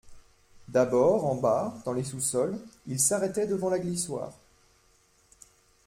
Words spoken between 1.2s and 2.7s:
en bas, dans les sous-sols,